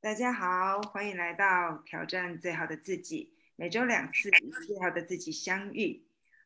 [0.00, 6.04] 大家好，欢迎来到挑战最好的自己，每周两次与最好的自己相遇。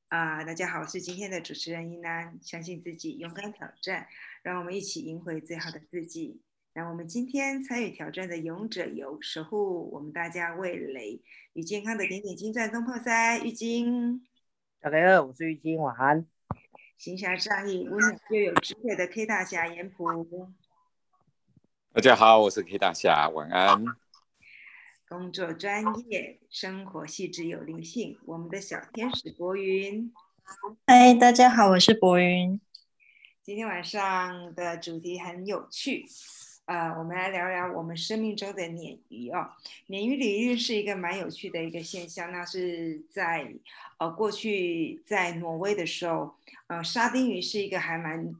[0.08, 4.06] 啊、大家好，我是今天的主持人一楠，相信自己，勇敢挑战，
[4.42, 6.40] 让我们一起赢回最好的自己。
[6.72, 11.20] 那我们今天参与挑战的勇者有，守护我们大家味蕾
[11.52, 14.26] 与健康的点点金钻东破塞玉晶，
[14.80, 16.26] 大家好，我是玉金，晚安。
[16.96, 20.50] 行侠仗义、温暖又有智慧的 K 大侠严普。
[21.94, 23.84] 大家好，我是 K 大侠，晚安。
[25.06, 30.10] 工作专业，生活细致有灵性，我们的小天使博云。
[30.86, 32.58] 嗨，大家好，我是博云。
[33.42, 36.06] 今天晚上的主题很有趣，
[36.64, 39.50] 呃，我们来聊聊我们生命中的鲶鱼哦。
[39.86, 43.52] 鲶鱼领域是一个蛮有趣的一个现象，那是在
[43.98, 46.34] 呃过去在挪威的时候，
[46.68, 48.34] 呃，沙丁鱼是一个还蛮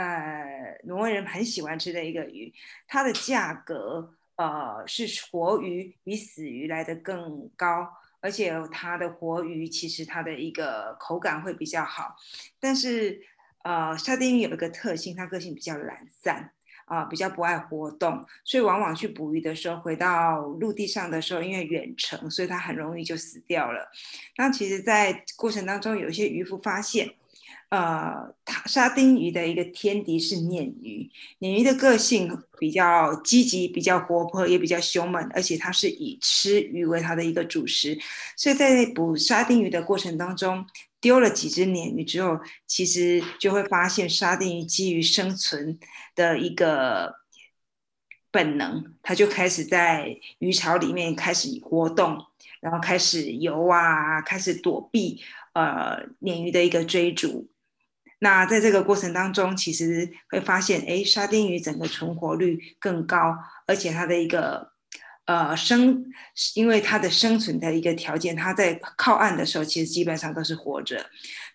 [0.00, 2.52] 呃挪威人很喜欢吃的一个鱼，
[2.86, 7.88] 它的价格呃是活鱼比死鱼来的更高。
[8.20, 12.16] 而且它的活鱼其实它的一个口感会比较好，
[12.58, 13.20] 但是
[13.62, 16.50] 呃，沙丁鱼有一个特性，它个性比较懒散
[16.86, 23.90] 啊、比较不爱活动，所以往往去捕鱼的时候，回到陆地上的时候，因为远程，所以它很容易就死掉了。
[24.36, 27.14] 那其实，在过程当中，有一些渔夫发现，
[27.68, 37.98] 呃，它沙丁鱼的一个天敌是鲶鱼，鲶鱼的个性比较积极，比较活泼，也比较凶猛，而且它是以吃鱼为它的一个主食，
[38.36, 40.64] 所以在捕沙丁鱼的过程当中，
[41.00, 45.76] 丢了几只鲶鱼之后，其实就会发现沙丁鱼基于生存
[46.14, 47.16] 的一个
[48.30, 52.16] 本能，它就开始在鱼巢里面开始活动，
[52.60, 55.20] 然后开始游啊，开始躲避
[55.52, 57.50] 呃鲶鱼的一个追逐。
[58.26, 63.36] 那在这个过程当中，其实会发现，哎，沙丁鱼整个存活率更高，
[63.68, 64.72] 而且它的一个
[65.26, 66.04] 呃生，
[66.56, 71.06] 因为它的生存的一个条件，它在靠岸的时候，其实基本上都是活着。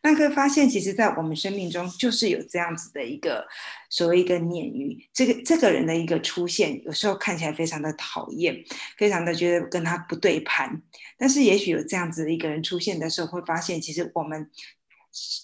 [0.01, 3.45] 那会发现，其实，在我们生命中，就是有这样子的一个
[3.89, 8.63] 所谓一个鲶鱼，这个这个人的一个出现，有时候看起来非常的讨厌，
[8.97, 10.81] 非常的觉得跟他不对盘。
[11.17, 14.49] 但是，也许有这样子的一个人出现的时候，会发现，其实我们。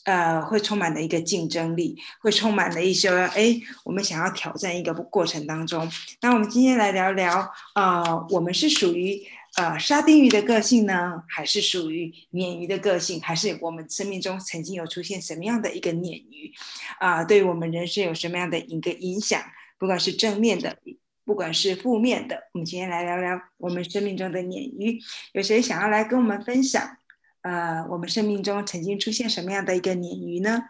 [0.05, 5.89] 呃，会充满了一个竞争力，会充满了一些哎，我们想要挑战一个过程当中。
[6.21, 9.21] 那我们今天来聊聊，呃，我们是属于
[9.57, 16.53] 呃沙丁鱼的个性呢，还是属于鲶鱼的个性，还是我们生命中曾经有出现什么样的一个鲶鱼
[16.99, 19.41] 啊、对我们人生有什么样的一个影响？
[19.77, 20.77] 不管是正面的，
[21.25, 24.99] 不管是负面的，我们今天来聊聊我们生命中的鲶鱼。
[25.33, 26.97] 有谁想要来跟我们分享？
[27.47, 30.63] 呃，我们生命中曾经出现什么样的一个鲶鱼呢？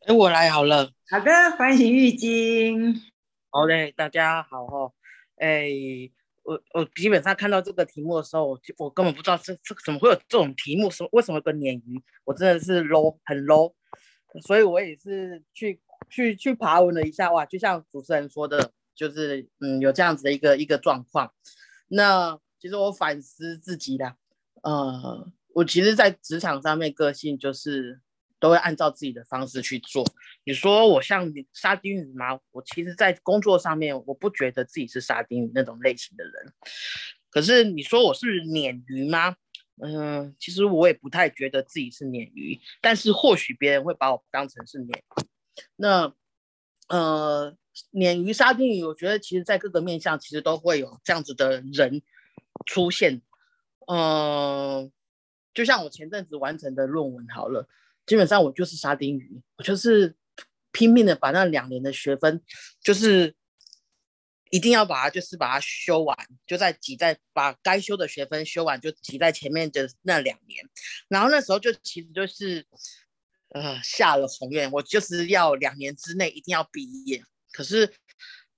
[0.00, 0.92] 哎，我来好了。
[1.08, 3.00] 好的，欢迎玉晶。
[3.48, 4.92] 好嘞，大家好哦。
[5.36, 5.70] 哎，
[6.42, 12.02] 我我基本上看到这个题目的时候，我就我根本不知道这这怎么会有这种题目，什么为什么有个鲶鱼？
[12.24, 13.72] 我真的是 low 很 low，
[14.42, 15.80] 所以我也是去
[16.10, 21.32] 去去爬文了一下，哇，就像主持人说的，就是嗯有这样子的一个一个状况。
[21.88, 24.16] 那其实我反思自己的，
[24.66, 28.00] 呃，我其实，在职场上面个性就是
[28.40, 30.04] 都会按照自己的方式去做。
[30.42, 32.40] 你说我像沙丁鱼吗？
[32.50, 36.52] 我其实，在工作上面，我不觉得自己是沙丁鱼那种类型的人。
[37.30, 39.36] 可是你说我是鲶鱼吗？
[39.80, 45.02] 嗯、其实我也不太觉得自己是鲶鱼，但是或许别人会把我当成是鲶鱼。
[45.76, 46.12] 那
[46.88, 47.56] 呃，
[47.92, 52.02] 鲶鱼、沙丁鱼，我觉得其实在各个面向其实都会有这样子的人
[52.64, 53.22] 出现。
[53.86, 54.92] 嗯、
[55.54, 57.68] 就像我前阵子完成的论文好了，
[58.04, 60.14] 基本上我就是沙丁鱼，我就是
[60.72, 62.42] 拼命的把那两年的学分，
[62.82, 63.34] 就是
[64.50, 66.16] 一定要把它就是把它修完，
[66.46, 70.68] 就在挤在把该修的学分修完，就挤在前面的那两年。
[71.08, 72.66] 然后那时候就其实就是
[73.50, 77.22] 呃下了宏愿，我就是要两年之内一定要毕业。
[77.52, 77.92] 可是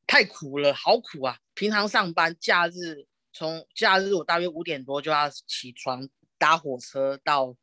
[0.06, 1.38] 太苦了，好苦啊！
[1.54, 3.06] 平常上班，假日
[3.38, 6.08] 从假日我大约五点多就要起床
[6.38, 7.54] 搭火车到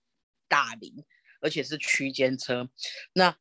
[0.47, 1.03] 大林，
[1.41, 2.69] 而且是区间车。
[3.11, 3.35] 那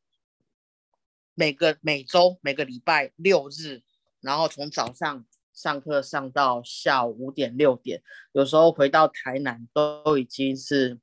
[1.33, 3.83] 每个每周每个礼拜六日，
[4.19, 8.03] 然后从早上上课上到下午五点六点，
[8.33, 10.99] 有时候回到台南都已经是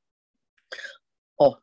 [1.36, 1.62] 哦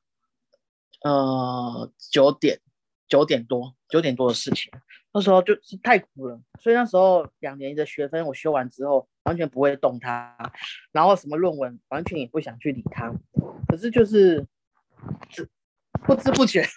[1.04, 2.60] 呃九点
[3.08, 4.72] 九点多九点多的事情。
[5.12, 10.36] 那时候就是太苦了，所以那时候两年的学分我修完之后，完全不会动它，
[10.92, 13.14] 然后什么论文完全也不想去理它。
[13.68, 14.44] 可是就是，
[16.04, 16.68] 不知不觉，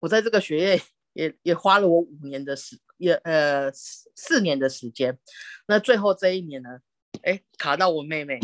[0.00, 0.82] 我在这个学业
[1.14, 5.18] 也也花了我五年的时，也呃四四年的时间。
[5.66, 6.80] 那最后这一年呢，
[7.22, 8.38] 哎，卡到我妹妹，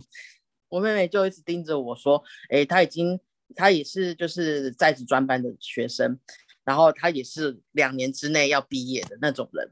[0.71, 3.21] 我妹妹就一直盯着我说，哎，她已经，
[3.55, 6.19] 她也是就是在职专班的学生，
[6.65, 9.71] 然后她也是两年之内要毕业的那种人。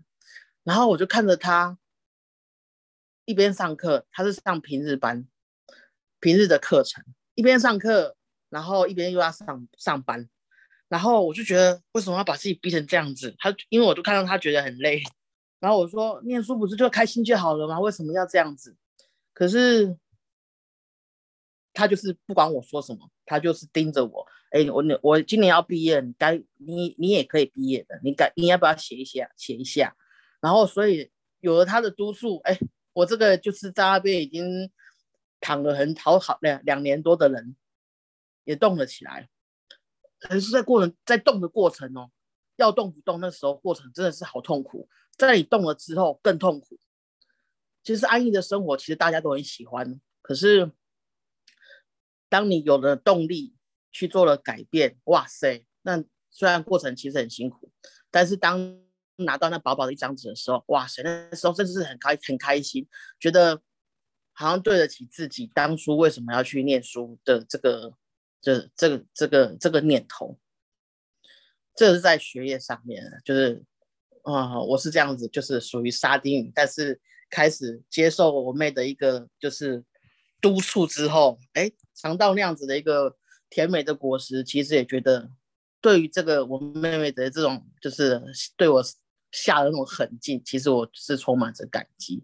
[0.63, 1.79] 然后我就看着她
[3.29, 5.29] 一边上课，他是上平日班，
[6.19, 7.05] 平日的课程，
[7.35, 8.17] 一边上课，
[8.49, 10.27] 然后一边又要上上班。
[10.89, 13.35] 然后我就觉得，为什么要把自己逼成这样子？
[13.39, 15.03] 他因为我都看到他觉得很累，
[15.61, 17.79] 然后我说，念书不是就开心就好了吗？
[17.79, 18.75] 为什么要这样子？
[19.35, 19.95] 可是
[21.75, 24.27] 他就是不管我说什么，他就是盯着我。
[24.53, 29.95] 哎，我我今年要毕业，你该你你也可以毕业的，你该你要不要写一下写一下？
[30.41, 31.11] 然后所以
[31.41, 32.59] 有了他的督促，哎，
[32.99, 34.73] 我这个就是在那边已经
[35.39, 37.55] 躺了很好好两两年多的人，
[38.43, 39.29] 也动了起来。
[40.19, 42.11] 可是，在过程在动的过程哦，
[42.57, 44.89] 要动不动，那时候过程真的是好痛苦。
[45.17, 46.81] 在你动了之后更痛苦。
[47.85, 50.01] 其实安逸的生活，其实大家都很喜欢。
[50.21, 50.73] 可是，
[52.29, 53.55] 当你有了动力
[53.93, 55.65] 去做了改变，哇塞！
[55.83, 57.71] 那虽然过程其实很辛苦，
[58.11, 58.83] 但是当
[59.25, 61.03] 拿到那薄薄的一张纸的时候，哇塞！
[61.03, 62.87] 那时候真的是很开很开心，
[63.21, 63.61] 觉得
[64.33, 67.95] 好像对得起自己当初为什么要去念书的这个。
[68.41, 70.39] 这这个这个这个念头，
[71.75, 73.65] 这是在学业上面，就是
[74.23, 79.85] 啊，我是这样子，就是属于沙丁鱼，但是开始接受我妹的一个就是
[80.41, 83.17] 督促之后，哎，尝到那样子的一个
[83.51, 85.29] 甜美的果实，其实也觉得
[85.81, 88.23] 对于这个我妹妹的这种就是
[88.57, 88.81] 对我
[89.31, 92.23] 下的那种狠劲，其实我是充满着感激。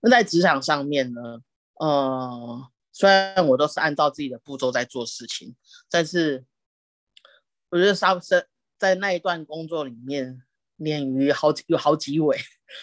[0.00, 1.42] 那在职场上面呢，
[1.74, 2.70] 呃。
[2.92, 5.54] 虽然我都是按照自己的步骤在做事情，
[5.88, 6.44] 但是
[7.70, 8.44] 我觉得沙生
[8.76, 10.42] 在那一段工作里面，
[10.76, 12.36] 鲶鱼好有好几尾，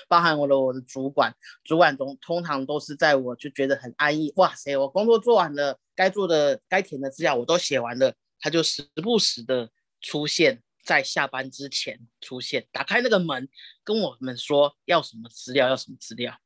[0.07, 9.69] 包含我的我的主管，主管总通常都是在我就觉得很安逸，哇塞，我工作做完了，该做的该填的资料我都写完了，他就时不时的
[10.01, 13.47] 出现在下班之前出现，打开那个门
[13.83, 16.39] 跟我们说要什么资料要什么资料。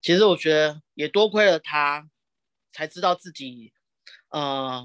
[0.00, 2.08] 其实我觉得也多亏了他。
[2.72, 3.72] 才知道自己，
[4.28, 4.84] 呃，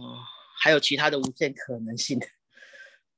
[0.62, 2.18] 还有其他的无限可能性。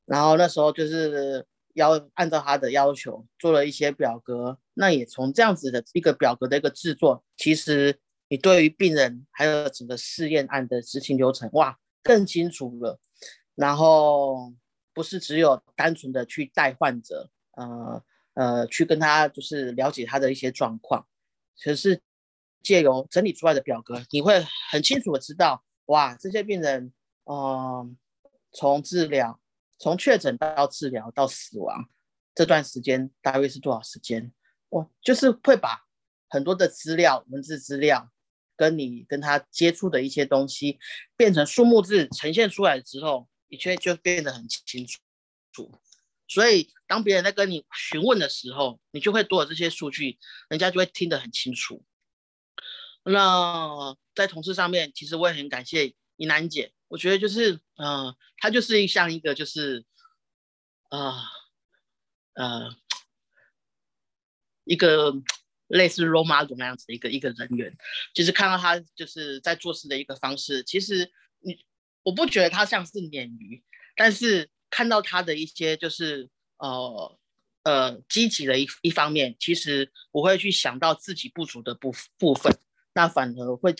[0.03, 1.45] 然后那时候就是
[1.75, 4.57] 要按照他的要求做了一些表格。
[4.73, 12.99] 那也从这样子的一个表格的一个制作，其实你对于病人还有整个试验案的执行流程，哇，更清楚了。
[13.53, 14.51] 然后
[14.93, 18.03] 不是只有单纯的去带患者，呃
[18.33, 21.07] 呃，去跟他就是了解他的一些状况，
[21.63, 22.01] 可是。
[22.63, 24.41] 借由整理出来的表格，你会
[24.71, 26.93] 很清楚的知道，哇，这些病人，
[27.25, 27.97] 嗯，
[28.53, 29.37] 从治疗，
[29.77, 31.89] 从确诊到治疗到死亡
[32.33, 34.31] 这段时间大约是多少时间？
[34.69, 35.83] 哇，就是会把
[36.29, 38.09] 很多的资料、文字资料，
[38.55, 40.79] 跟你跟他接触的一些东西，
[41.17, 44.99] 变成数目字呈现出来之后，的确就变得很清楚。
[46.27, 50.17] 所以当别人在跟你询问的时候，你就会多了这些数据，
[50.49, 51.85] 人家就会听得很清楚。
[53.03, 56.73] 那在同事上面，其实我也很感谢怡楠姐。
[56.87, 59.85] 我觉得就是，嗯，她就是像一个就是，
[60.89, 61.25] 啊，
[62.33, 62.75] 呃，
[64.63, 65.13] 一个
[65.67, 67.77] 类似 role model 那样子的一个一个人员。
[68.15, 71.11] 其实看到她就是在做事的一个方式，其实
[72.03, 73.63] 我不觉得他像是鲶鱼，
[73.95, 77.19] 但是看到他的一些就是呃
[77.63, 82.53] 呃积极的一一方面，其实我会去想到自己不足的部部分。
[82.93, 83.73] 那反而会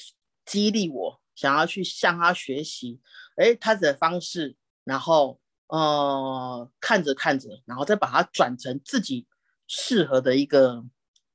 [0.45, 2.99] 激励我想要去向他学习，
[3.35, 9.27] 哎，他的方式，然后呃看着看着，然后再把它转成自己
[9.67, 10.83] 适合的一个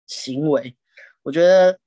[0.07, 0.77] 行为。
[1.23, 1.79] 我觉得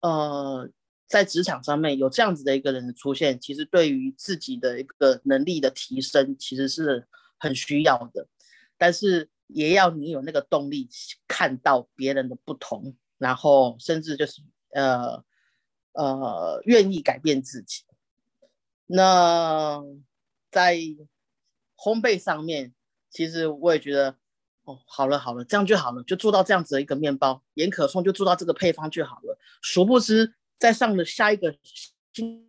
[0.00, 0.68] 呃
[1.06, 7.06] 在职场上面有这样子的一个人的出现，其实对于自己的一个能力的提升，其实是
[7.38, 8.26] 很需要的。
[8.76, 10.88] 但是也要你有那个动力，
[11.26, 15.24] 看到别人的不同，然后甚至就是呃。
[15.98, 17.82] 呃，愿意改变自己。
[18.84, 19.82] 那
[20.50, 20.76] 在
[21.74, 22.74] 烘焙上面，
[23.08, 24.14] 其实我也觉得，
[24.64, 29.38] 哦，好了好了，这样就好了，就做到这样子的一个面包，盐可颂就做到这个配方就好了。
[29.62, 31.56] 殊不知，在上了下一个
[32.12, 32.48] 新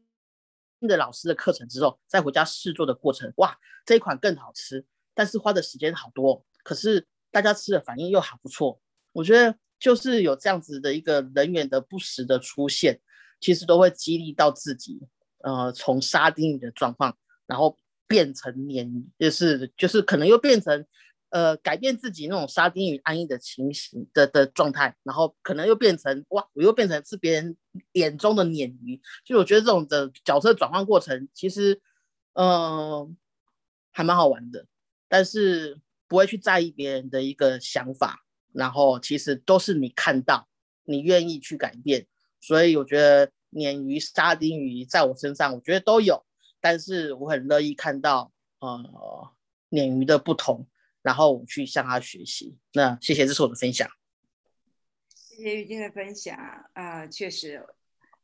[0.82, 8.80] 的老师的课程之后，再回家试做的过程，哇，这一款更好吃，但是花的时间好多，可是大家吃的反应又还不错。
[9.14, 13.02] 我觉得就是有这样子的一个人员的不时的出现。
[13.40, 15.00] 其实都会激励到自己，
[15.44, 20.84] 呃，从沙丁鱼的状况，然后变成鲶，就是就是可能又变成
[21.30, 27.58] 呃改变自己那种沙丁鱼安逸的情形的的状态，然后可能又变成哇，我又变成是别人
[27.94, 29.02] 眼中的鲶鱼。
[29.26, 31.82] 就我觉得这种的角色转换过程，其实
[32.34, 33.18] 嗯
[33.92, 34.66] 还蛮好玩的，
[35.08, 40.48] 但是不会去在意别人的一个想法，然后其实都是你看到，
[40.86, 42.08] 你愿意去改变，
[42.40, 46.24] 所以我觉得鲶鱼、沙丁鱼在我身上，我觉得都有。
[46.60, 49.30] 但是我很乐意看到，呃，
[49.70, 50.68] 鲶鱼的不同，
[51.08, 52.58] 然后去向他学习。
[52.74, 53.90] 那谢谢，这是我的分享。
[55.08, 56.36] 谢谢玉晶的分享，
[56.74, 57.66] 啊，确实，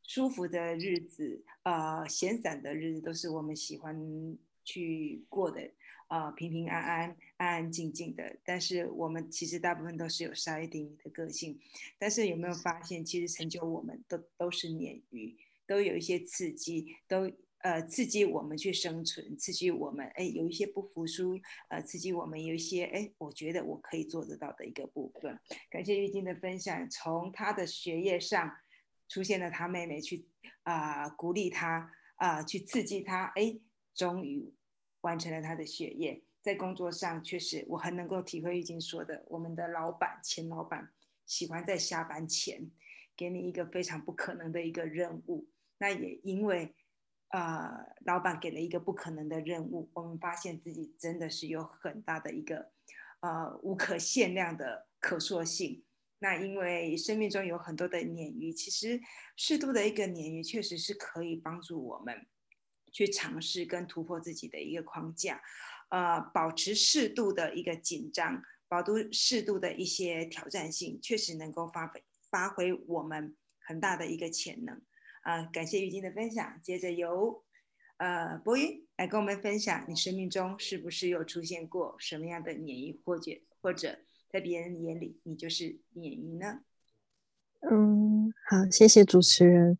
[0.02, 4.36] 舒服的日子，呃，闲散的日子，都是我们喜欢
[4.66, 5.70] 去过的，
[6.08, 8.36] 呃，平平安安、安安静静的。
[8.44, 11.58] 但是我们其实大部分都是有沙丁鱼的个性，
[11.98, 15.34] 但是有没有发现，其实成就我们都都是鲶鱼，
[15.66, 17.32] 都有一些刺激，都。
[17.64, 21.40] 呃，刺激我们去生存，刺激我们，哎，有一些不服输，
[21.70, 25.40] 呃，刺激我们有一些，哎，我觉得我可以做得到的一个部分。
[25.70, 28.54] 感谢玉晶的分享，从他的学业上
[29.08, 30.26] 出现了他妹妹去
[30.64, 33.58] 啊鼓励他啊去刺激他，哎，
[33.94, 34.52] 终于
[35.00, 36.22] 完成了他的学业。
[36.42, 40.92] 在工作上，确实我很能够体会玉晶说的，我们的老板前老板
[41.24, 42.70] 喜欢在下班前
[43.16, 46.74] 给你一个非常不可能的一个任务，那也因为。
[47.34, 52.70] 呃，老板给了一个不可能的任务，我们发现自己真的是有很大的一个
[53.18, 55.84] 呃无可限量的可塑性。
[56.20, 59.00] 那因为生命中有很多的鲶鱼，其实
[59.36, 62.24] 适度的一个鲶鱼确实是可以帮助我们
[62.92, 65.42] 去尝试跟突破自己的一个框架，
[65.88, 74.80] 呃，保持适度的一个紧张，保持适度的一些挑战性，确实能够发挥发挥我们很大的一个潜能。
[75.24, 76.60] 啊，感谢玉晶的分享。
[76.62, 77.42] 接着由
[77.96, 83.96] 呃博云来跟我们分享，你生命中是不是有出现过什么样的鲶鱼，或者或者
[84.30, 86.60] 在别人眼里你就是鲶鱼呢？
[87.70, 89.78] 嗯，好，谢谢主持人。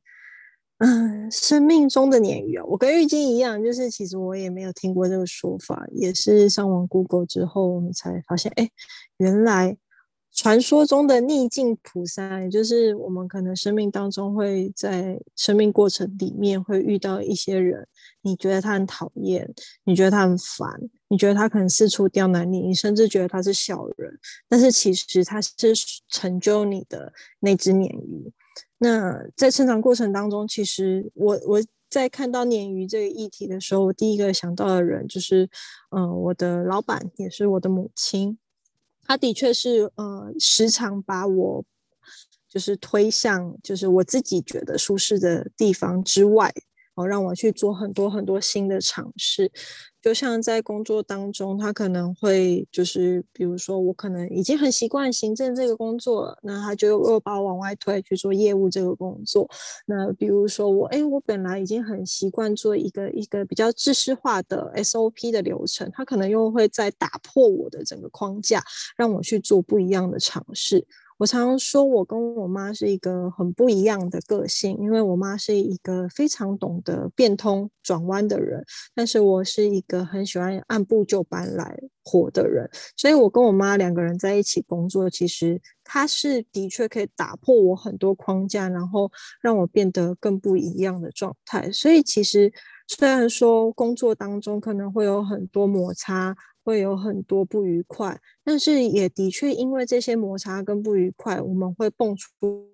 [0.78, 8.70] 嗯，生命中的鲶鱼啊，我跟玉晶一样，就是其实我也没有听过这个说法，也是上网 Google 之后，我们才发现，哎，
[9.18, 9.76] 原来。
[10.34, 17.86] 传说中的逆境菩萨，也就是我们可能生命当中会在生命过程里面会遇到一些人，
[18.22, 19.48] 你觉得他很讨厌，
[19.84, 20.68] 你觉得他很烦，
[21.06, 25.50] 你觉得他可能四处刁难你，你甚至觉得他是小人，但是其实他是
[26.08, 28.32] 成就你的那只鲶鱼。
[28.78, 35.48] 那在成长过程当中，其实我我在看到鲶鱼这个议题的时候，我第一个想到的人就是，
[35.90, 38.36] 嗯，我的老板，也是我的母亲。
[39.06, 41.64] 他的确是，呃，时常把我
[42.48, 46.52] 就是推向，就是我自己觉得舒适的地方之外，
[46.94, 49.50] 哦，让我去做很多很多新的尝试。
[50.00, 59.48] 就像在工作当中，他可能会就是，比如说我可能已经很习惯行政这个工作了，那他就又把我往外推去做业务这个工作。
[59.86, 68.62] 那比如说我，哎，我本来已经很习惯做一个一个比较知识化的 SOP 的流程，他可能又会再打破我的整个框架，
[68.98, 70.86] 让我去做不一样的尝试。
[71.24, 78.62] 我常常说，我跟我妈是一个很不一样的个性，因为我妈是一个非常懂得变通转弯的人，
[78.94, 91.72] 但是我是一个很喜欢按部就班来活的人，所以我跟我妈两个人在一起工作，其实她是的确可以打破我很多框架，然后让我变得更不一样的状态。
[91.72, 92.52] 所以其实
[92.86, 96.36] 虽然说工作当中可能会有很多摩擦。
[96.64, 102.66] 会有很多不愉快，但是也的确因为这些摩擦跟不愉快，我们会蹦出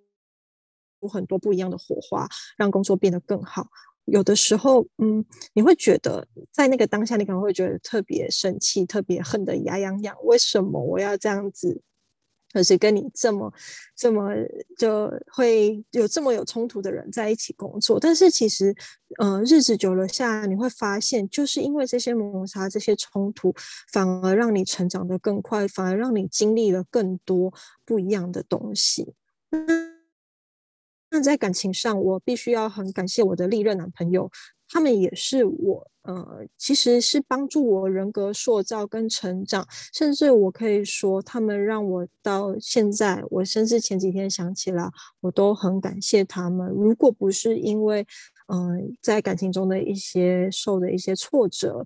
[1.11, 3.67] 很多不一样的火花，让工作变得更好。
[4.07, 10.17] 有的时候，嗯，你会觉得在那个当下，你可能会觉得特别生气，特别恨得牙痒痒。
[10.25, 11.83] 为什么我要这样子？
[12.53, 13.53] 可是跟你这么、
[13.95, 14.31] 这么
[14.77, 18.75] 就会有这么有冲突的人在一起工作，但是其实，
[19.19, 23.55] 呃，日子久了下，你会发现，就是因为这些摩擦、这些冲突，
[23.93, 27.53] 反而让你成长的更快，反而让你经历了更多
[27.85, 29.15] 不一样的东西。
[31.13, 34.31] 那在感情上，我必须要很感谢我的历任男朋友。
[34.73, 44.89] 他们也是我，呃，其实是帮助我人格塑造跟成长，甚至我可以说，他们让我到现在，我甚至前几天想起来，
[45.21, 46.69] 我都很感谢他们。
[46.69, 48.07] 如果不是因为，
[48.47, 51.85] 嗯，在感情中的一些受的一些挫折，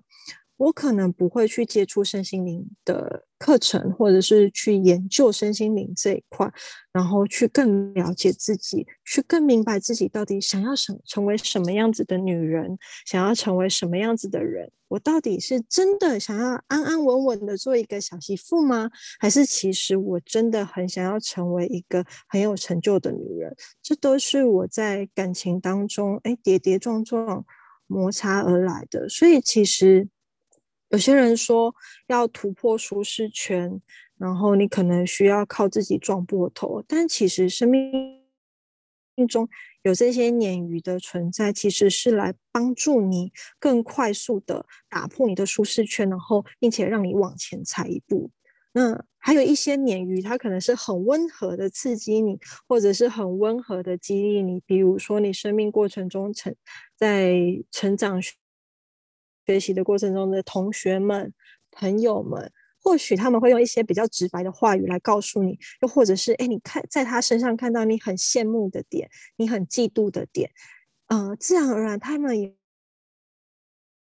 [0.57, 6.49] 我可能不会去接触身心灵的课程，或者是去研究身心灵这一块，
[6.93, 14.71] 然后去更了解自己，去更明白自己到底想要什成为什么样子的女人，想要成为什么样子的人。
[14.87, 18.89] 我到底是真的想要安安稳稳的做一个小媳妇吗？
[19.19, 23.53] 还是其实我真的很想要成为一个很有成就的女人？
[23.83, 27.45] 这都是我在感情当中哎跌跌撞撞
[27.87, 29.09] 摩擦而来的。
[29.09, 30.07] 所以其实。
[30.95, 31.75] 有些人说
[32.07, 33.81] 要突破舒适圈，
[34.17, 39.45] 然后你可能需要靠自己撞破头，但其实生命中
[39.83, 48.31] 有这些鲶鱼的存在，其实是来帮助你更快速的打破你的舒适圈，然后并且让你往前踩一步。
[48.71, 56.55] 那还有一些鲶鱼，它可能是很温和的刺激你，或者是很温和的激励你，比如说你生命过程中成
[56.95, 57.35] 在
[57.69, 58.21] 成长。
[59.45, 61.31] 学习的过程中的同学们、
[61.71, 70.49] 朋友们，或许他们会用一些比较直白的话语来告诉你，又或者是哎，你看在他身上看到你很羡慕的点，你很嫉妒的点，
[71.07, 72.55] 呃，自然而然他们也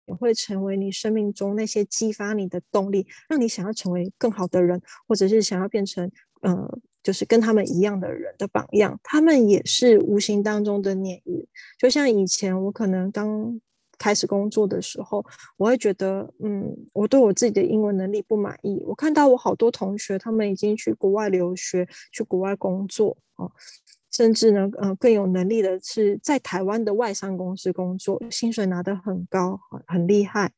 [0.08, 6.10] 也会成为你生命中那些激发你的动力，让你想要成为更好的人，或者是想要变成
[6.42, 9.00] 呃，就是跟他们一样的人的榜样。
[9.04, 13.62] 他们也是无形当中的鲶鱼，就像以前我可能刚。
[13.98, 15.26] 开始工作的时候，
[15.58, 18.84] 我会觉得，嗯，我对我自己的英文能力不满意。
[18.86, 23.50] 我看到我好多同学，他们已经去国外留学，去国外工作啊，
[24.12, 30.52] 甚至呢，呃，更有能力的是在台湾的外商公司工作，薪水拿得很高，很厉害。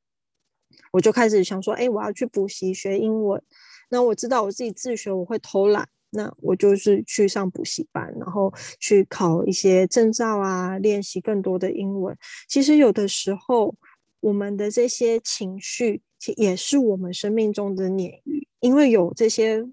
[0.91, 3.41] 我就开始想说，哎，我要去补习学英文。
[3.89, 5.87] 那我知道我自己自学，我会偷懒。
[6.11, 12.17] 那我就是去上补习班，然后去考一些证照啊，练习更多的英文。
[12.47, 13.75] 其实有的时候，
[14.19, 19.69] 我们的这些情绪，其也是我们生命中的鲶鱼，因为有这些，比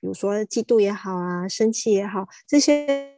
[0.00, 3.14] 如说嫉妒也好啊，生气也好，这些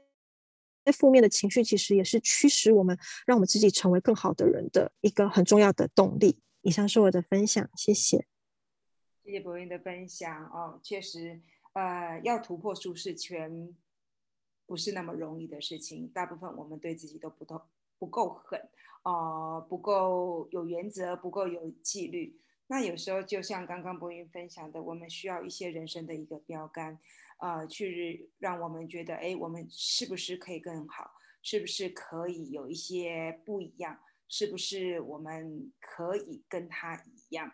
[0.93, 2.97] 负面的情绪，其实也是驱使我们，
[3.27, 6.39] 让我们自己成为更好的人的一个很重要的动力。
[6.61, 8.27] 以上是我的分享，谢谢。
[9.25, 11.41] 谢谢博云的分享哦，确实。
[11.75, 13.77] 呃，要突破舒适圈
[14.65, 16.09] 不是那么容易的事情。
[16.09, 17.61] 大部分我们对自己都不够
[17.99, 18.69] 不够狠，
[19.03, 22.41] 呃，不够有原则，不够有纪律。
[22.69, 26.99] 那有时候就像刚刚博云分享的，我们需要一些人生的一个标杆，
[27.39, 31.11] 呃，去让我们觉得，哎，我们是不是可以更好？
[31.43, 33.99] 是不是可以有一些不一样？
[34.29, 37.53] 是不是我们可以跟他一样？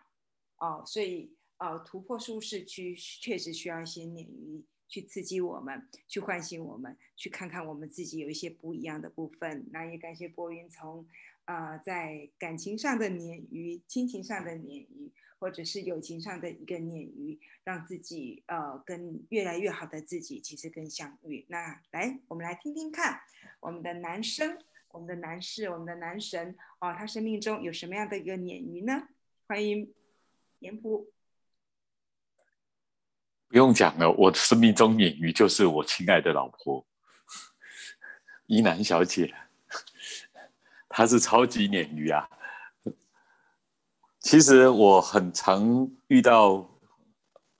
[0.57, 1.35] 哦，所以。
[1.61, 9.67] 呃，突破舒适区确实需要一些鲶鱼去刺激我们，去唤醒我们，去看看我们自己有一些不一样的部分。
[9.71, 11.07] 那也感谢波云从，
[11.45, 21.45] 呃，在感情上的鲶鱼、亲情上的鲶鱼，或者是友情上的一个鲶鱼，让自己呃跟越来越好的自己其实更相遇。
[21.47, 23.21] 那来，我们来听听看，
[23.59, 24.57] 我们的男生、
[24.89, 29.09] 我们的男士、我们的男神哦，他生命中有什么样的一个鲶鱼呢？
[29.45, 29.93] 欢迎
[30.57, 31.11] 严普。
[33.51, 36.85] 不用讲了，我的生命中鲶鱼就是我亲爱的老婆
[38.47, 39.33] 伊南小姐，
[40.87, 42.29] 她是超级鲶鱼啊！
[44.21, 46.65] 其实我很常遇到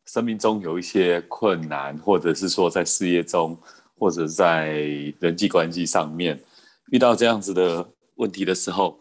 [0.05, 3.61] 生命中有一些困难，或者是说在事业中，
[3.97, 4.69] 或者在
[5.19, 6.41] 人际关系上面
[6.93, 8.97] 遇到这样子的问题的时候，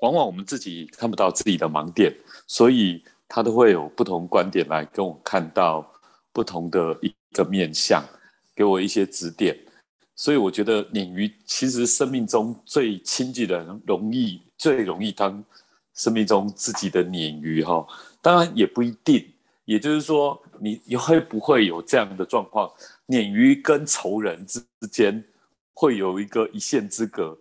[0.00, 2.12] 往往我们自己看不到自己的盲点，
[2.48, 5.88] 所以他都会有不同观点来跟我看到。
[6.32, 8.02] 不同的一个面相，
[8.54, 9.56] 给我一些指点，
[10.16, 15.44] 所以我觉得鲶鱼其实生命中最亲近的人，容易最容易当
[15.94, 17.86] 生命中自己的鲶鱼哈。
[18.20, 19.24] 当然也不一定，
[19.64, 22.70] 也就是说，你你会不会有这样的状况？
[23.08, 25.22] 鲶鱼跟仇人之间
[25.74, 27.38] 会有一个一线之隔。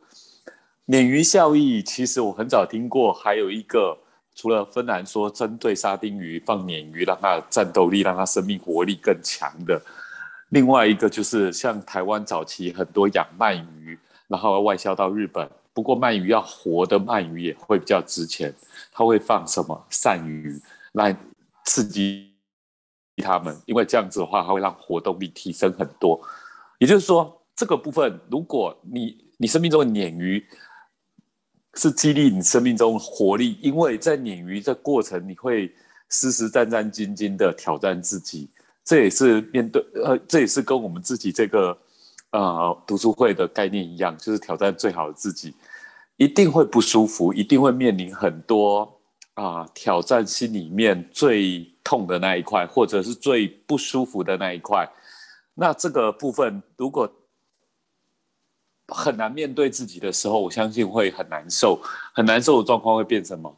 [0.87, 3.97] 鲶鱼效益其实我很早听过，还有一个。
[4.33, 9.79] 除了芬兰说针对沙丁鱼放鲶鱼，让它战斗力、让它生命活力更强的，
[10.49, 15.47] 另外一个就是像台湾早期很多养鳗鱼，然后外销到日本。
[15.73, 18.53] 不过鳗鱼要活的鳗鱼也会比较值钱，
[18.91, 20.59] 它会放什么鳝鱼
[20.93, 21.15] 来
[21.65, 22.33] 刺激
[23.17, 26.19] 它们，因为这样子的话，它会让活动力提升很多。
[26.79, 30.43] 也就是说，这个部分，如果你你生命中的鲶鱼。
[31.75, 35.73] 是激励你生命中活力，因为在鲶鱼这过程，你会
[36.09, 38.49] 时时战战兢兢的挑战自己，
[38.83, 41.77] 这也是面对呃，这也是跟我们自己这个
[42.31, 45.53] 呃读书会的概念一样，就是挑战最好的自己，
[46.17, 48.99] 一定会不舒服，一定会面临很多
[49.35, 54.85] 啊挑战心里面最痛的那一块，或者是最不舒服的那一块。
[55.53, 57.09] 那这个部分如果
[58.91, 61.79] 很难面对自己的时候，我相信会很难受，
[62.13, 63.57] 很难受的状况会变什么？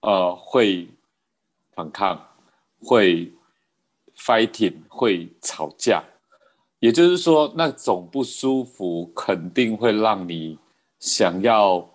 [0.00, 0.88] 呃，会
[1.74, 2.20] 反抗，
[2.80, 3.32] 会
[4.16, 6.02] fighting，会吵架。
[6.78, 10.58] 也就是说，那种不舒服肯定会让你
[10.98, 11.88] 想要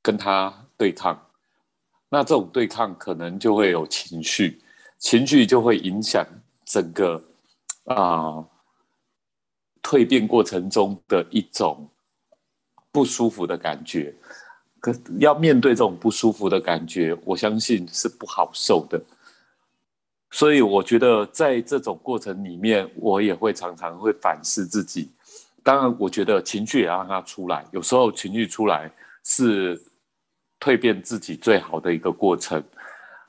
[0.00, 1.26] 跟他对抗。
[2.08, 4.60] 那这种对抗可能就会有情绪，
[4.98, 6.26] 情绪就会影响
[6.64, 7.22] 整个
[7.84, 8.44] 啊。
[9.82, 11.88] 蜕变过程中的一种
[12.92, 14.14] 不舒服的感觉，
[14.80, 19.00] 可要面对这种不舒服的感觉，我相信是不好受的。
[20.30, 25.10] 所以我觉得在这种过程里面，我也会常常会反思自己。
[25.62, 28.90] 当然，我觉得情绪也要让它出来，有时候情绪出来
[29.24, 29.80] 是
[30.60, 32.62] 蜕变自己最好的一个过程。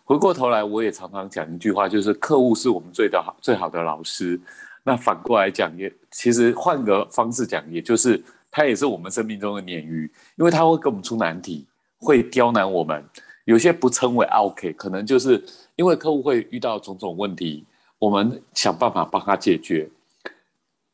[0.03, 4.39] 回过头来，我也常常讲一句话，就是客户是我们最的好最好的老师。
[4.83, 11.67] 那反过来讲，也其实换个方式讲，也就是他也是我们生命中的鲶鱼，因为他会给我们出难题，
[11.99, 13.05] 会刁难我们。
[13.45, 15.43] 有些不称为 OK，可能就是
[15.75, 17.63] 因为客户会遇到种种问题，
[17.99, 19.87] 我们想办法帮他解决。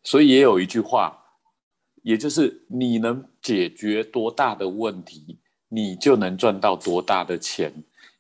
[0.04, 1.18] 所以也有一句话，
[2.04, 5.38] 也就是你能解决多大的问题，
[5.70, 7.72] 你就能赚到多大的钱，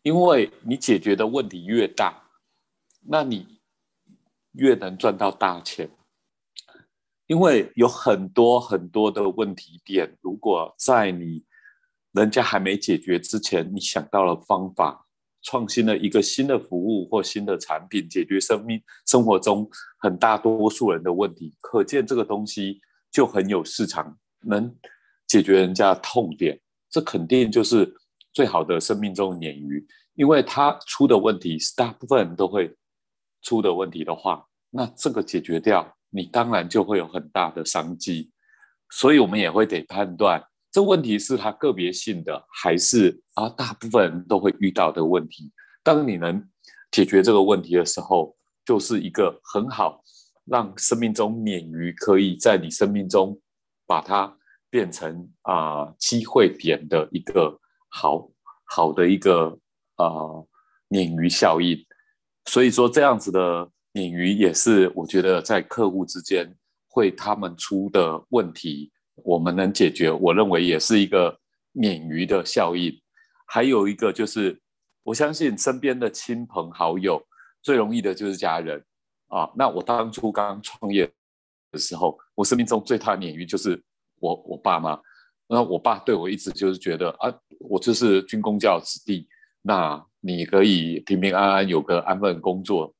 [0.01, 2.23] 因为你解决的问题越大，
[3.05, 3.56] 那你。
[4.57, 5.89] 越能赚到大钱，
[7.27, 11.43] 因为有很多很多的问题点，如果在你
[12.11, 15.05] 人家还没解决之前，你想到了方法，
[15.43, 24.75] 创新了一个新的服务或新的产品，解决生命生活中很大多数人的问题，可见这个东西就很有市场，能
[25.27, 27.93] 解决人家痛点，这肯定就是
[28.33, 32.75] 最好的生命中鲶鱼，因为它出的问题是大部分人都会
[33.41, 34.45] 出的问题的话。
[34.69, 38.31] 那这个解决掉，你当然就会有很大的商机，
[38.89, 45.51] 所以我们也会得判断这问题是它个别性的，还是啊大部分人都会遇到的问题。
[45.81, 46.45] 当你能
[46.91, 50.03] 解决这个问题的时候，就是一个很好
[50.43, 53.39] 让生命中鲶鱼可以在你生命中
[53.85, 54.37] 把它
[54.69, 57.57] 变成啊机会点的一个
[57.89, 58.29] 好
[58.65, 59.57] 好的一个
[59.95, 60.05] 啊
[60.89, 61.86] 鲶鱼效应。
[62.47, 63.69] 所以说这样子的。
[63.93, 66.47] 鲶鱼也是，我觉得在客户之间
[66.87, 71.35] 会他们出的问题，我们能解决，我认为也是一个
[71.73, 72.95] 鲶鱼的效应。
[73.47, 74.61] 还有一个就是，
[75.01, 77.19] 我相信身边的亲朋好友
[77.63, 78.85] 最容易的就是家人
[79.29, 79.49] 啊。
[79.55, 81.11] 那我当初刚创业
[81.71, 83.81] 的时候，我生命中最大的鲶鱼就是
[84.19, 84.99] 我我爸妈。
[85.47, 89.27] 那我爸对我一直就是觉得啊，我就是军工教子弟，
[89.63, 92.93] 那你可以平平安安有个安分工作。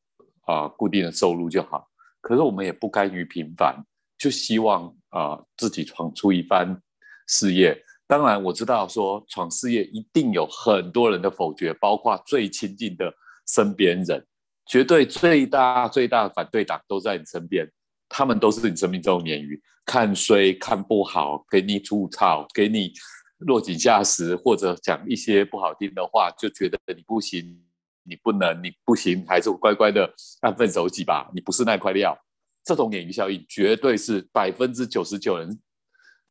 [0.47, 1.85] 啊，固定的收入就好。
[2.21, 3.75] 可是我们也不甘于平凡，
[4.17, 6.81] 就希望啊自己闯出一番
[7.27, 7.77] 事业。
[8.07, 13.13] 当然我知道说闯事业一定有很多人的否决，包括最亲近的
[13.45, 14.25] 身边人，
[14.65, 17.69] 绝对最大最大的反对党都在你身边，
[18.07, 22.93] 他们都是你生命中的鲶鱼，看衰看不好，给你吐槽，给你
[23.37, 27.63] 落井下石，或者讲一些不好听的话，就觉得你不行。
[28.09, 31.29] 你不能，你不行，还是乖乖的安分守己吧。
[31.35, 32.17] 你不是那块料。
[32.63, 35.59] 这种鲶鱼效应绝对是百分之九十九人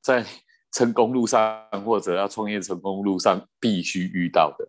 [0.00, 0.24] 在
[0.72, 4.66] 成功路上或者要创业成功路上必须遇到的。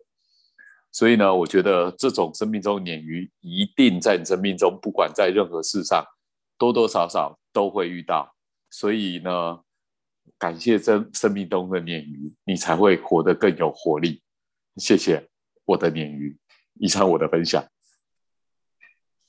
[0.92, 6.04] 所以呢，我觉得这种生命中鲶鱼一定在你生命中，不管在任何事上，
[6.58, 8.34] 多多少少都会遇到。
[8.68, 9.60] 所以呢，
[10.38, 14.22] 感谢生生命中的鲶鱼，你才会活得更有活力。
[14.76, 15.28] 谢谢
[15.64, 16.38] 我的鲶鱼。
[16.74, 17.68] 以上我的分享，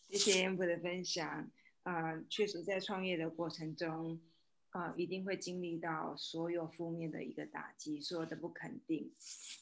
[0.07, 1.51] 谢谢 Amber 的分享。
[1.81, 4.21] 啊，确实，在创业的过程中，
[4.69, 9.11] 啊，一定会经历到所有负面的一个打击，所有的不肯定。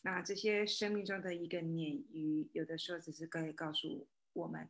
[0.02, 4.68] 那这些生命中的一个鲶鱼，有的时候只是可以告诉我们，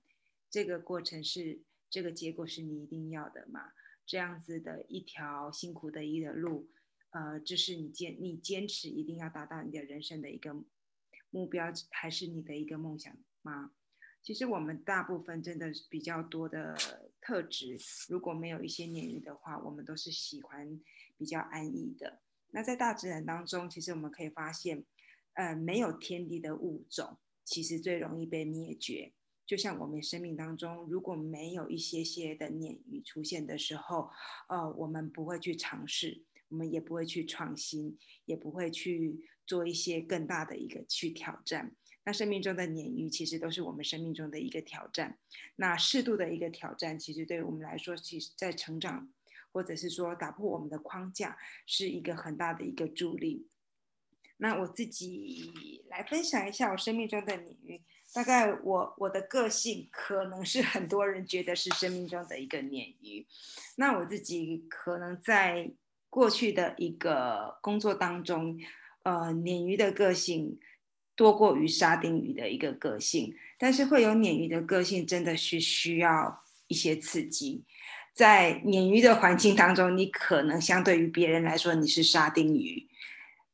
[0.51, 1.59] 这个过程是
[1.89, 3.71] 这个结果是你一定要的嘛？
[4.07, 6.71] 这样子的一条辛苦的一个路，
[7.11, 10.63] 呃，这是你坚你坚持一定要达到你的人生的一个。
[11.29, 13.73] 目标还是你的一个梦想吗？
[14.23, 16.73] 其实我们大部分真的比较多的
[17.19, 20.79] 特质，如果没有一些鲶鱼的话，我们都是喜欢
[21.17, 22.21] 比较安逸的。
[22.51, 24.85] 那在大自然当中，其实我们可以发现，
[25.33, 29.13] 呃，没有天敌的物种，其实最容易被灭绝。
[29.47, 34.11] 就像我们生命当中，如果没有一些些的鲶鱼出现的时候，
[34.49, 41.73] 呃，我们不会去尝试，我们也不会去创新，也不会去做一些更大的一个去挑战。
[42.03, 45.17] 那生命中的鲶鱼其实都是我们生命中的一个挑战。
[45.55, 49.09] 那适度的一个挑战，其实对于我们来说，其实在成长
[49.53, 53.47] 或者是说打破我们的框架，是一个很大的一个助力。
[54.37, 57.81] 那我自己来分享一下我生命中的鲶鱼。
[58.17, 63.23] 大概我我的个性可能是很多人觉得是生命中的一个鲶鱼。
[63.75, 65.69] 那我自己可能在
[66.09, 68.57] 过去的一个工作当中，
[69.03, 70.57] 呃，鲶鱼的个性
[71.15, 73.35] 多过于沙丁鱼的一个个性。
[73.59, 77.63] 但是会有鲶鱼的个性，真的是需要一些刺激。
[78.15, 82.87] 在鲶鱼的环境当中，你可能相对于别人来说，你是沙丁鱼。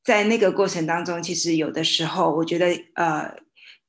[0.05, 3.35] 在那个过程当中，其实有的时候，我觉得，呃，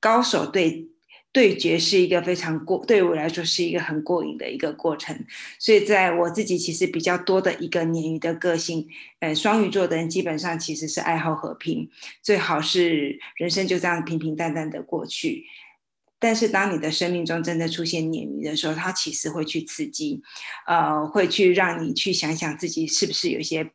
[0.05, 0.87] 高手对
[1.33, 5.17] 对决是一个非常过，对我来说是一个很过瘾的一个过程。
[5.59, 8.87] 所以，在我自己其实比较多的一个鲶鱼的个性，
[9.21, 11.89] 呃，双鱼座的人基本上其实是爱好和平，
[12.23, 15.47] 最好是人生就这样平平淡淡的过去。
[16.19, 20.21] 但是，当你的生命中真的出现鲶鱼的时候，它其实会去刺激，
[20.67, 23.71] 呃，会去让你去想想自己是不是有一些。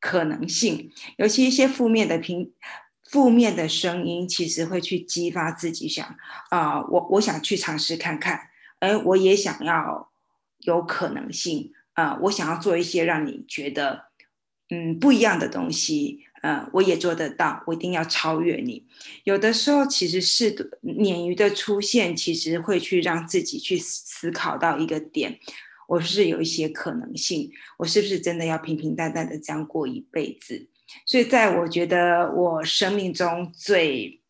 [0.00, 2.52] 可能性，尤其一些负面的评、
[3.10, 6.16] 负面的声音，其实会去激发自己想
[6.50, 10.10] 啊，我我想去尝试看看，哎，我也想要
[10.58, 14.04] 有可能性啊，我想要做一些让你觉得
[14.70, 18.86] 嗯不一样的东西，呃，我也做得到，我一定要超越你。
[19.24, 25.40] 有的时候，其实是鲶鱼的出现，其实会去让自己去思考到一个点。
[25.88, 30.68] 我是有一些可能性，我是不是真的要平平淡淡的这样过一辈子？
[31.06, 34.20] 所以，在我觉得我生命中最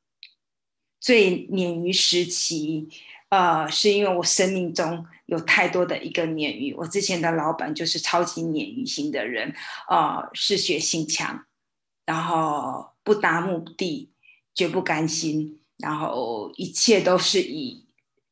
[1.01, 2.88] 最鲶鱼时期，
[3.29, 6.75] 呃，是因为我生命中有太多的一个鲶鱼。
[6.75, 9.55] 我之前的老板就是超级鲶鱼型的人，
[9.88, 11.47] 呃，嗜血性强，
[12.05, 14.11] 然后不达目的
[14.55, 17.85] 绝不甘心，然后一切都是以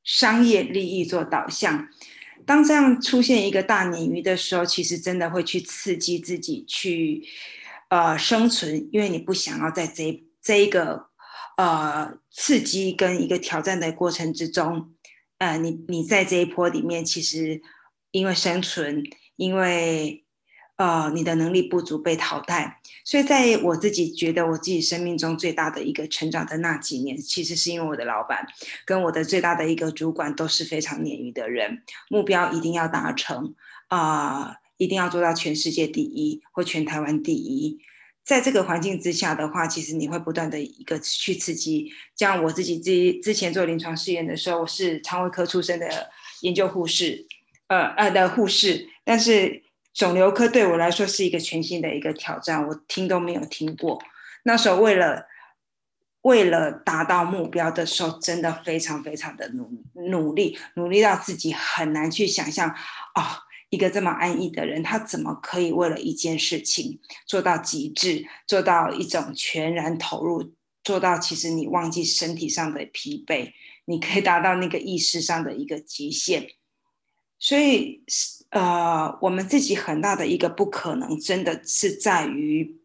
[0.02, 1.88] 商业利益做导向。
[2.44, 7.24] 当这样出现一个大鲶鱼的时候，其实真的会去刺激自己去，
[7.88, 11.06] 呃，生存，因为你不想要在这这一个
[11.56, 14.92] 呃刺激跟一个挑战的过程之中，
[15.38, 17.62] 呃，你你在这一波里面，其实
[18.10, 19.02] 因为生存，
[19.36, 20.22] 因为。
[20.78, 28.46] 呃，你的能力不足被淘汰，所以在我自己觉得我自己生命中最大的一个成长的那几年，其实是因为我的老板
[28.84, 33.54] 跟我的最大的一个主管都是非常鲶鱼的人，目标一定要达成
[33.88, 37.78] 啊，一定要做到全世界第一或全台湾第一。
[38.24, 41.90] 在这个环境之下的话，其实你会不断的一个去刺激。
[42.16, 46.10] 像我自己之之前做临床试验的时候，我是肠胃科出身的
[46.40, 47.26] 研究护士，
[47.68, 49.64] 呃呃的护士，但是。
[49.96, 53.98] 肿瘤科对我来说是一个全新的一个挑战，我听都没有听过。
[54.42, 55.24] 那时候为了
[56.20, 63.38] 为了达到目标的时候，真的非常非常的努努力，努力到自己很难去想象啊，
[63.70, 70.52] 一个这么安逸的人，他怎么可以为了一件事情做到极致，做到一种全然投入，
[70.84, 73.52] 做到其实你忘记身体上的疲惫，
[73.84, 76.48] 你可以达到那个意识上的一个极限，
[77.38, 78.02] 所以。
[78.50, 82.78] 呃，我们自己很大的一个不可能，真的是在于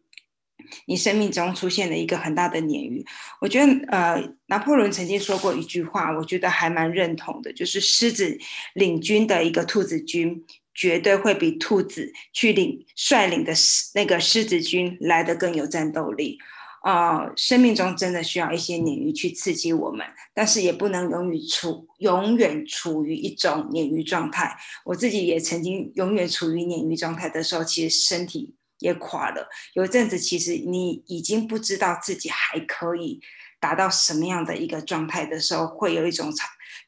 [0.86, 3.06] 你生命中出现了一个很大的鲶鱼。
[3.40, 8.36] 我觉得，呃，拿破仑曾经说过一句话，我觉得还蛮认同的，就是狮子
[8.74, 13.52] 领军的一个兔子军，绝对会比兔子去领率领的
[13.94, 16.38] 那个狮子军来的更有战斗力。
[16.84, 20.04] 呃，生命中真的需要一些鲶鱼去刺激我们，
[20.34, 24.56] 但是也不能永远处永远处于一种鲶鱼状态。
[24.84, 29.48] 我自己也曾经永远处于鲶鱼状态的时候，其实身体也垮了。
[29.74, 33.20] 有一阵子，其实你已经不知道自己还可以
[33.60, 36.32] 达到什么样的一个状态的时候，会有一种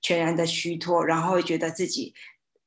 [0.02, 2.12] 全然的虚脱，然后会觉得自己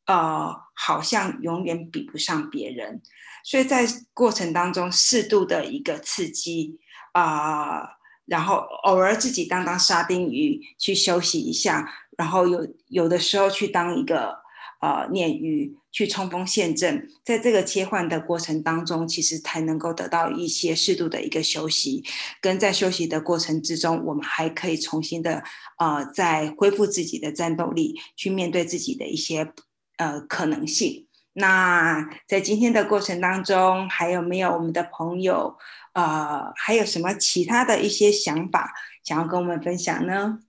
[0.06, 3.02] 呃好像永远比不上别人。
[3.44, 6.80] 所以在过程当中，适度的一个刺激。
[7.14, 14.36] 啊，然后偶尔自己当当沙丁鱼去休息一下，然后有有的时候去当一个
[14.82, 22.04] 呃鲶鱼去冲锋陷阵，在这个切换的过程当中，其实才能够得到一些适度的一个休息，
[22.40, 25.44] 跟在休息的过程之中，我们还可以重新的
[25.80, 29.52] 呃再恢复自己的战斗力，去面对自己的一些
[29.98, 31.08] 呃可能性。
[31.34, 35.58] 那在今天的过程当中，还有没有我们的朋友？
[35.94, 40.40] 呃，还有什么其他的一些想法想要跟我们分享呢？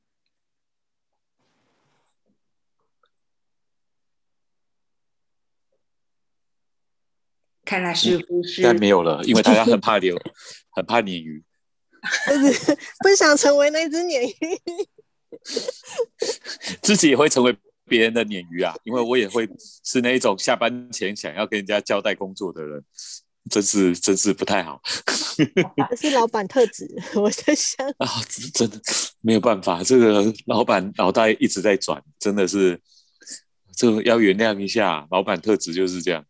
[7.64, 8.62] 看来是不是？
[8.62, 10.18] 但没有了，因为大家很怕 流，
[10.70, 11.44] 很怕鲶鱼。
[12.26, 14.60] 就是不想成为那只鲶鱼，
[16.80, 17.54] 自己也会成为
[17.88, 19.48] 别人的鲶鱼啊，因为我也会
[19.82, 22.84] 是那一种下班前想要跟人家交代工作的人，
[23.50, 24.80] 真是真是不太好。
[25.90, 28.06] 这是老板特质， 我在想啊，
[28.54, 28.78] 真的
[29.20, 32.80] 没有办法，这个老板脑袋一直在转，真的是
[33.74, 36.24] 这个要原谅一下，老板特质就是这样。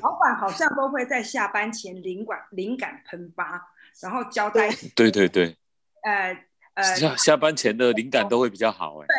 [0.00, 3.72] 老板好像都会在下班前灵感灵感喷发。
[4.02, 5.56] 然后交代，对对对，
[6.02, 6.36] 呃
[6.74, 9.06] 呃，下下班前的灵感都会比较好哎。
[9.06, 9.16] 对，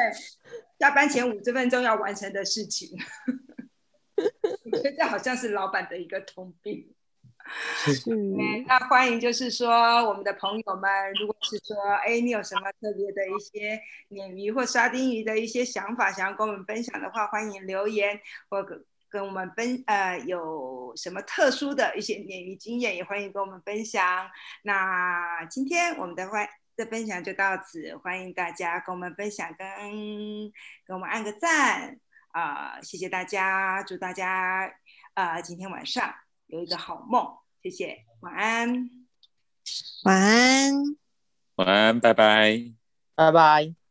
[0.79, 2.97] 下班前五十分钟要完成的事情，
[4.71, 6.93] 我觉得好像是老板的一个通病。
[8.07, 9.69] 嗯，那欢迎就是说
[10.05, 18.65] 我们的朋友们，如果是说哎你有什么特别的一些鲶鱼或沙丁鱼的一些想法，想要跟我们分享的话，欢迎留言或。
[19.09, 24.29] 跟我们分呃有什么特殊的一些鲶鱼经验，也欢迎跟我们分享。
[24.63, 26.45] 那今天我们的欢
[26.77, 29.67] 的分享就到此，欢迎大家跟我们分享，跟
[30.85, 31.99] 跟我们按个赞
[32.31, 32.79] 啊！
[32.81, 34.71] 谢谢大家，祝大家
[35.15, 36.13] 呃今天晚上
[36.45, 38.89] 有一个好梦，谢谢，晚安，
[40.03, 40.71] 晚安，
[41.55, 42.73] 晚安，拜拜，
[43.15, 43.86] 拜拜。